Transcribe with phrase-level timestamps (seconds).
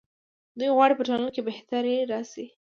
[0.57, 2.45] دوی غواړي په ټولنه کې بهتري راشي.